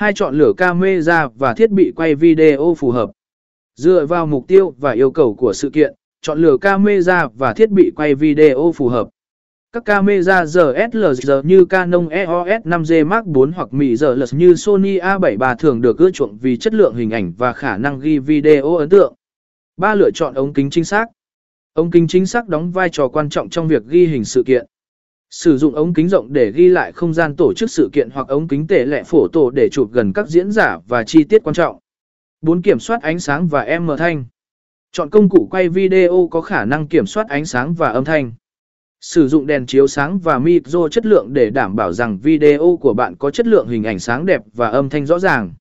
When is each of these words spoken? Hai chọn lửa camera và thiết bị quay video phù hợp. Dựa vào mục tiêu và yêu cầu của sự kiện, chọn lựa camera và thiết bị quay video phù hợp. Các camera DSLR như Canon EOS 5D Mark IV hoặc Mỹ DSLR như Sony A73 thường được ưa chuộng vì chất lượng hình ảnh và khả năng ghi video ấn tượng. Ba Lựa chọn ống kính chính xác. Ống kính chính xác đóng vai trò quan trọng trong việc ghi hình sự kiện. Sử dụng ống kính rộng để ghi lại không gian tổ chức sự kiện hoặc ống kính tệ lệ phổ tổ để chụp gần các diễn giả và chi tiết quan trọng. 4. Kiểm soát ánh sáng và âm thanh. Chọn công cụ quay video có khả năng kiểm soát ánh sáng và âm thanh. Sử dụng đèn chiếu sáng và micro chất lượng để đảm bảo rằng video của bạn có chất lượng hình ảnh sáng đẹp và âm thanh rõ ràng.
Hai 0.00 0.12
chọn 0.12 0.38
lửa 0.38 0.52
camera 0.56 1.28
và 1.38 1.54
thiết 1.54 1.70
bị 1.70 1.92
quay 1.96 2.14
video 2.14 2.74
phù 2.78 2.90
hợp. 2.90 3.10
Dựa 3.76 4.06
vào 4.06 4.26
mục 4.26 4.48
tiêu 4.48 4.74
và 4.78 4.92
yêu 4.92 5.10
cầu 5.10 5.34
của 5.34 5.52
sự 5.52 5.70
kiện, 5.70 5.94
chọn 6.22 6.38
lựa 6.38 6.56
camera 6.56 7.28
và 7.38 7.52
thiết 7.52 7.70
bị 7.70 7.92
quay 7.96 8.14
video 8.14 8.72
phù 8.76 8.88
hợp. 8.88 9.08
Các 9.72 9.84
camera 9.84 10.46
DSLR 10.46 11.32
như 11.44 11.64
Canon 11.64 12.08
EOS 12.08 12.62
5D 12.64 13.06
Mark 13.06 13.26
IV 13.26 13.54
hoặc 13.56 13.72
Mỹ 13.72 13.96
DSLR 13.96 14.34
như 14.34 14.54
Sony 14.54 14.98
A73 14.98 15.56
thường 15.56 15.80
được 15.80 15.98
ưa 15.98 16.10
chuộng 16.10 16.38
vì 16.38 16.56
chất 16.56 16.74
lượng 16.74 16.94
hình 16.94 17.10
ảnh 17.10 17.32
và 17.38 17.52
khả 17.52 17.76
năng 17.76 18.00
ghi 18.00 18.18
video 18.18 18.76
ấn 18.76 18.88
tượng. 18.88 19.14
Ba 19.76 19.94
Lựa 19.94 20.10
chọn 20.10 20.34
ống 20.34 20.52
kính 20.52 20.70
chính 20.70 20.84
xác. 20.84 21.06
Ống 21.74 21.90
kính 21.90 22.08
chính 22.08 22.26
xác 22.26 22.48
đóng 22.48 22.70
vai 22.70 22.88
trò 22.88 23.08
quan 23.08 23.28
trọng 23.28 23.50
trong 23.50 23.68
việc 23.68 23.82
ghi 23.86 24.06
hình 24.06 24.24
sự 24.24 24.42
kiện. 24.46 24.66
Sử 25.30 25.58
dụng 25.58 25.74
ống 25.74 25.94
kính 25.94 26.08
rộng 26.08 26.32
để 26.32 26.52
ghi 26.52 26.68
lại 26.68 26.92
không 26.92 27.14
gian 27.14 27.36
tổ 27.36 27.52
chức 27.54 27.70
sự 27.70 27.90
kiện 27.92 28.10
hoặc 28.10 28.28
ống 28.28 28.48
kính 28.48 28.66
tệ 28.66 28.84
lệ 28.84 29.02
phổ 29.02 29.28
tổ 29.32 29.50
để 29.50 29.68
chụp 29.72 29.92
gần 29.92 30.12
các 30.12 30.28
diễn 30.28 30.50
giả 30.50 30.78
và 30.88 31.04
chi 31.04 31.24
tiết 31.24 31.42
quan 31.44 31.54
trọng. 31.54 31.78
4. 32.42 32.62
Kiểm 32.62 32.78
soát 32.78 33.02
ánh 33.02 33.20
sáng 33.20 33.48
và 33.48 33.62
âm 33.62 33.88
thanh. 33.98 34.24
Chọn 34.92 35.10
công 35.10 35.28
cụ 35.28 35.48
quay 35.50 35.68
video 35.68 36.28
có 36.30 36.40
khả 36.40 36.64
năng 36.64 36.86
kiểm 36.86 37.06
soát 37.06 37.28
ánh 37.28 37.44
sáng 37.44 37.74
và 37.74 37.88
âm 37.88 38.04
thanh. 38.04 38.32
Sử 39.00 39.28
dụng 39.28 39.46
đèn 39.46 39.66
chiếu 39.66 39.86
sáng 39.86 40.18
và 40.18 40.38
micro 40.38 40.88
chất 40.88 41.06
lượng 41.06 41.32
để 41.32 41.50
đảm 41.50 41.76
bảo 41.76 41.92
rằng 41.92 42.18
video 42.18 42.78
của 42.80 42.94
bạn 42.94 43.16
có 43.16 43.30
chất 43.30 43.46
lượng 43.46 43.68
hình 43.68 43.84
ảnh 43.84 43.98
sáng 43.98 44.26
đẹp 44.26 44.42
và 44.54 44.68
âm 44.68 44.88
thanh 44.88 45.06
rõ 45.06 45.18
ràng. 45.18 45.52